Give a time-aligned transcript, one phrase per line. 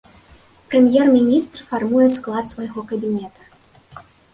[0.71, 3.51] Прэм'ер-міністр фармуе склад свайго кабінета.